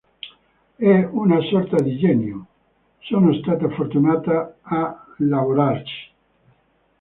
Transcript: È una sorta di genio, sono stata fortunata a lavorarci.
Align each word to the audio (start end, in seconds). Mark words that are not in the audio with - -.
È 0.77 1.03
una 1.11 1.39
sorta 1.41 1.79
di 1.79 1.95
genio, 1.99 2.47
sono 3.01 3.31
stata 3.35 3.69
fortunata 3.69 4.57
a 4.63 5.05
lavorarci. 5.17 6.11